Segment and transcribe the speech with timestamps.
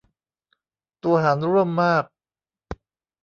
[1.03, 2.03] ตัวหารร่วมมาก